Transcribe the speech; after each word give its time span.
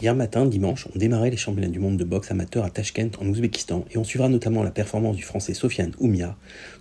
Hier 0.00 0.14
matin, 0.14 0.46
dimanche, 0.46 0.86
on 0.94 0.96
démarrait 0.96 1.30
les 1.30 1.36
championnats 1.36 1.66
du 1.66 1.80
monde 1.80 1.96
de 1.96 2.04
boxe 2.04 2.30
amateur 2.30 2.64
à 2.64 2.70
Tashkent 2.70 3.18
en 3.20 3.26
Ouzbékistan 3.26 3.84
et 3.90 3.98
on 3.98 4.04
suivra 4.04 4.28
notamment 4.28 4.62
la 4.62 4.70
performance 4.70 5.16
du 5.16 5.24
français 5.24 5.54
Sofiane 5.54 5.90
Oumia, 5.98 6.36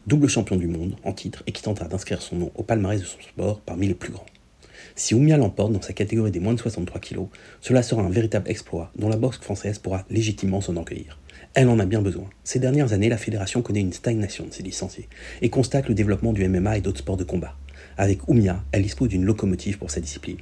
double 0.06 0.30
champion 0.30 0.56
du 0.56 0.68
monde 0.68 0.96
en 1.04 1.14
titre 1.14 1.42
et 1.48 1.52
qui 1.52 1.64
tentera 1.64 1.88
d'inscrire 1.88 2.22
son 2.22 2.36
nom 2.36 2.52
au 2.54 2.62
palmarès 2.62 3.02
de 3.02 3.08
son 3.08 3.20
sport 3.20 3.60
parmi 3.62 3.88
les 3.88 3.96
plus 3.96 4.12
grands. 4.12 4.28
Si 4.94 5.16
Oumia 5.16 5.36
l'emporte 5.38 5.74
dans 5.74 5.82
sa 5.82 5.94
catégorie 5.94 6.30
des 6.30 6.40
moins 6.40 6.54
de 6.54 6.60
63 6.60 7.02
kg, 7.02 7.22
cela 7.60 7.82
sera 7.82 8.04
un 8.04 8.10
véritable 8.12 8.52
exploit 8.52 8.92
dont 9.00 9.10
la 9.10 9.18
boxe 9.18 9.40
française 9.40 9.80
pourra 9.80 10.06
légitimement 10.12 10.62
s'enorgueillir. 10.62 11.18
Elle 11.56 11.70
en 11.70 11.80
a 11.80 11.88
bien 11.88 12.04
besoin. 12.04 12.30
Ces 12.44 12.60
dernières 12.60 12.94
années, 12.94 13.10
la 13.10 13.18
fédération 13.18 13.64
connaît 13.64 13.82
une 13.82 13.94
stagnation 13.94 14.46
de 14.46 14.54
ses 14.54 14.62
licenciés 14.62 15.10
et 15.42 15.50
constate 15.50 15.88
le 15.88 15.96
développement 15.96 16.34
du 16.34 16.48
MMA 16.48 16.78
et 16.78 16.82
d'autres 16.82 17.00
sports 17.00 17.18
de 17.18 17.24
combat. 17.24 17.56
Avec 17.98 18.28
Oumia, 18.28 18.64
elle 18.72 18.84
dispose 18.84 19.10
d'une 19.10 19.26
locomotive 19.26 19.80
pour 19.80 19.90
sa 19.90 20.02
discipline. 20.02 20.38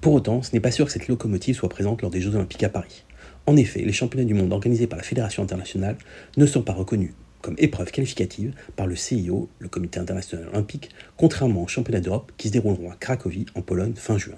Pour 0.00 0.14
autant, 0.14 0.42
ce 0.42 0.52
n'est 0.52 0.60
pas 0.60 0.70
sûr 0.70 0.86
que 0.86 0.92
cette 0.92 1.08
locomotive 1.08 1.56
soit 1.56 1.68
présente 1.68 2.02
lors 2.02 2.10
des 2.10 2.20
Jeux 2.20 2.34
Olympiques 2.34 2.62
à 2.62 2.68
Paris. 2.68 3.04
En 3.46 3.56
effet, 3.56 3.82
les 3.82 3.92
championnats 3.92 4.24
du 4.24 4.34
monde 4.34 4.52
organisés 4.52 4.86
par 4.86 4.96
la 4.96 5.04
Fédération 5.04 5.42
internationale 5.42 5.96
ne 6.36 6.46
sont 6.46 6.62
pas 6.62 6.72
reconnus 6.72 7.12
comme 7.46 7.54
épreuve 7.58 7.92
qualificative 7.92 8.52
par 8.74 8.88
le 8.88 8.96
CIO, 8.96 9.48
le 9.60 9.68
Comité 9.68 10.00
international 10.00 10.48
olympique, 10.48 10.90
contrairement 11.16 11.62
aux 11.62 11.68
championnats 11.68 12.00
d'Europe 12.00 12.32
qui 12.36 12.48
se 12.48 12.52
dérouleront 12.52 12.90
à 12.90 12.96
Cracovie, 12.96 13.46
en 13.54 13.62
Pologne, 13.62 13.92
fin 13.94 14.18
juin. 14.18 14.34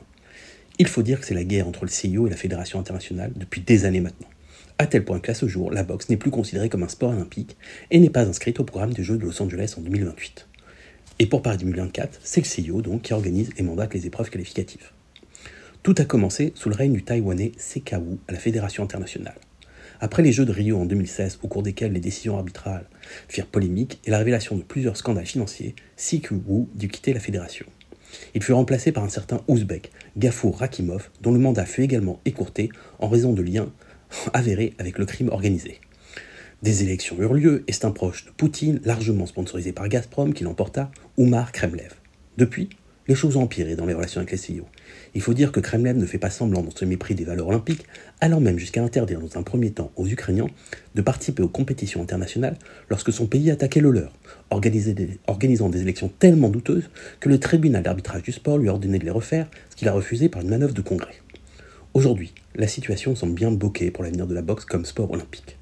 Il 0.78 0.86
faut 0.86 1.02
dire 1.02 1.18
que 1.18 1.26
c'est 1.26 1.34
la 1.34 1.44
guerre 1.44 1.66
entre 1.66 1.86
le 1.86 1.90
CIO 1.90 2.26
et 2.26 2.30
la 2.30 2.36
Fédération 2.36 2.78
internationale 2.78 3.32
depuis 3.34 3.62
des 3.62 3.86
années 3.86 4.02
maintenant. 4.02 4.28
À 4.76 4.86
tel 4.86 5.06
point 5.06 5.20
qu'à 5.20 5.32
ce 5.32 5.48
jour, 5.48 5.72
la 5.72 5.84
boxe 5.84 6.10
n'est 6.10 6.18
plus 6.18 6.30
considérée 6.30 6.68
comme 6.68 6.82
un 6.82 6.88
sport 6.88 7.10
olympique 7.10 7.56
et 7.90 7.98
n'est 7.98 8.10
pas 8.10 8.26
inscrite 8.26 8.60
au 8.60 8.64
programme 8.64 8.92
des 8.92 9.02
Jeux 9.02 9.16
de 9.16 9.24
Los 9.24 9.42
Angeles 9.42 9.74
en 9.78 9.80
2028. 9.80 10.46
Et 11.18 11.26
pour 11.26 11.40
Paris 11.40 11.56
2024, 11.56 12.20
c'est 12.22 12.42
le 12.42 12.46
CIO 12.46 12.82
donc 12.82 13.02
qui 13.02 13.14
organise 13.14 13.50
et 13.56 13.62
mandate 13.62 13.94
les 13.94 14.06
épreuves 14.06 14.28
qualificatives. 14.28 14.90
Tout 15.82 15.94
a 15.98 16.04
commencé 16.04 16.52
sous 16.54 16.68
le 16.68 16.74
règne 16.74 16.92
du 16.92 17.02
Taïwanais 17.02 17.52
Sekawu 17.56 18.18
à 18.26 18.32
la 18.32 18.38
Fédération 18.38 18.82
internationale. 18.82 19.38
Après 20.00 20.22
les 20.22 20.32
Jeux 20.32 20.44
de 20.44 20.52
Rio 20.52 20.78
en 20.78 20.86
2016, 20.86 21.38
au 21.42 21.48
cours 21.48 21.62
desquels 21.62 21.92
les 21.92 22.00
décisions 22.00 22.36
arbitrales 22.36 22.86
firent 23.28 23.46
polémique 23.46 24.00
et 24.04 24.10
la 24.10 24.18
révélation 24.18 24.56
de 24.56 24.62
plusieurs 24.62 24.96
scandales 24.96 25.26
financiers, 25.26 25.74
Sekawu 25.96 26.68
dut 26.74 26.88
quitter 26.88 27.12
la 27.12 27.20
fédération. 27.20 27.66
Il 28.34 28.42
fut 28.42 28.52
remplacé 28.52 28.92
par 28.92 29.04
un 29.04 29.08
certain 29.08 29.40
Ouzbek, 29.48 29.90
Gafour 30.16 30.58
Rakimov, 30.58 31.10
dont 31.20 31.32
le 31.32 31.38
mandat 31.38 31.66
fut 31.66 31.82
également 31.82 32.20
écourté 32.24 32.70
en 32.98 33.08
raison 33.08 33.32
de 33.32 33.42
liens 33.42 33.72
avérés 34.32 34.74
avec 34.78 34.98
le 34.98 35.06
crime 35.06 35.28
organisé. 35.28 35.80
Des 36.62 36.82
élections 36.82 37.16
eurent 37.20 37.34
lieu 37.34 37.64
et 37.68 37.72
c'est 37.72 37.84
un 37.84 37.92
proche 37.92 38.24
de 38.24 38.30
Poutine, 38.30 38.80
largement 38.84 39.26
sponsorisé 39.26 39.72
par 39.72 39.88
Gazprom, 39.88 40.34
qui 40.34 40.42
l'emporta, 40.42 40.90
Oumar 41.16 41.52
Kremlev. 41.52 41.94
Depuis, 42.36 42.68
les 43.08 43.14
choses 43.14 43.36
ont 43.36 43.42
empiré 43.42 43.74
dans 43.74 43.86
les 43.86 43.94
relations 43.94 44.20
avec 44.20 44.30
les 44.32 44.38
CEO. 44.38 44.66
Il 45.14 45.22
faut 45.22 45.32
dire 45.32 45.50
que 45.50 45.60
Kremlin 45.60 45.94
ne 45.94 46.04
fait 46.04 46.18
pas 46.18 46.28
semblant 46.28 46.62
dans 46.62 46.70
ce 46.70 46.84
mépris 46.84 47.14
des 47.14 47.24
valeurs 47.24 47.48
olympiques, 47.48 47.86
allant 48.20 48.40
même 48.40 48.58
jusqu'à 48.58 48.82
interdire 48.82 49.20
dans 49.20 49.38
un 49.38 49.42
premier 49.42 49.70
temps 49.70 49.90
aux 49.96 50.06
Ukrainiens 50.06 50.48
de 50.94 51.02
participer 51.02 51.42
aux 51.42 51.48
compétitions 51.48 52.02
internationales 52.02 52.58
lorsque 52.90 53.12
son 53.12 53.26
pays 53.26 53.50
attaquait 53.50 53.80
le 53.80 53.90
leur, 53.90 54.12
organisant 54.50 55.70
des 55.70 55.80
élections 55.80 56.12
tellement 56.18 56.50
douteuses 56.50 56.90
que 57.20 57.30
le 57.30 57.40
tribunal 57.40 57.82
d'arbitrage 57.82 58.22
du 58.22 58.32
sport 58.32 58.58
lui 58.58 58.68
a 58.68 58.72
ordonné 58.72 58.98
de 58.98 59.04
les 59.04 59.10
refaire, 59.10 59.48
ce 59.70 59.76
qu'il 59.76 59.88
a 59.88 59.92
refusé 59.92 60.28
par 60.28 60.42
une 60.42 60.50
manœuvre 60.50 60.74
de 60.74 60.82
congrès. 60.82 61.14
Aujourd'hui, 61.94 62.34
la 62.54 62.68
situation 62.68 63.16
semble 63.16 63.32
bien 63.32 63.50
bokeh 63.50 63.90
pour 63.90 64.04
l'avenir 64.04 64.26
de 64.26 64.34
la 64.34 64.42
boxe 64.42 64.66
comme 64.66 64.84
sport 64.84 65.10
olympique. 65.10 65.56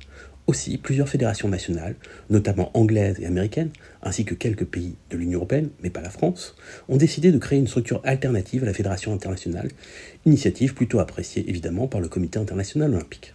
Aussi, 0.46 0.78
plusieurs 0.78 1.08
fédérations 1.08 1.48
nationales, 1.48 1.96
notamment 2.30 2.70
anglaises 2.74 3.18
et 3.18 3.26
américaines, 3.26 3.70
ainsi 4.02 4.24
que 4.24 4.34
quelques 4.34 4.64
pays 4.64 4.94
de 5.10 5.16
l'Union 5.16 5.38
européenne, 5.40 5.70
mais 5.82 5.90
pas 5.90 6.00
la 6.00 6.10
France, 6.10 6.54
ont 6.88 6.96
décidé 6.96 7.32
de 7.32 7.38
créer 7.38 7.58
une 7.58 7.66
structure 7.66 8.00
alternative 8.04 8.62
à 8.62 8.66
la 8.66 8.72
Fédération 8.72 9.12
internationale, 9.12 9.68
initiative 10.24 10.74
plutôt 10.74 11.00
appréciée 11.00 11.44
évidemment 11.48 11.88
par 11.88 12.00
le 12.00 12.08
Comité 12.08 12.38
international 12.38 12.94
olympique. 12.94 13.34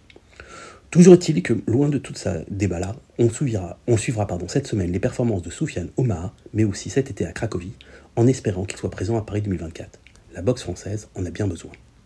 Toujours 0.90 1.14
est-il 1.14 1.42
que, 1.42 1.54
loin 1.66 1.90
de 1.90 1.98
tout 1.98 2.14
ça 2.14 2.40
débat-là, 2.50 2.96
on 3.18 3.28
suivra, 3.28 3.78
on 3.86 3.98
suivra 3.98 4.26
pardon, 4.26 4.48
cette 4.48 4.66
semaine 4.66 4.92
les 4.92 4.98
performances 4.98 5.42
de 5.42 5.50
Soufiane 5.50 5.88
Omar, 5.98 6.34
mais 6.54 6.64
aussi 6.64 6.88
cet 6.88 7.10
été 7.10 7.26
à 7.26 7.32
Cracovie, 7.32 7.72
en 8.16 8.26
espérant 8.26 8.64
qu'il 8.64 8.78
soit 8.78 8.90
présent 8.90 9.18
à 9.18 9.22
Paris 9.22 9.42
2024. 9.42 9.98
La 10.34 10.42
boxe 10.42 10.62
française 10.62 11.08
en 11.14 11.26
a 11.26 11.30
bien 11.30 11.46
besoin. 11.46 11.72